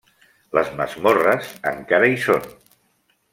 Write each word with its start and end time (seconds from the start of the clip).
Les 0.57 0.71
masmorres 0.79 1.51
encara 1.73 2.11
hi 2.15 2.19
són. 2.25 2.49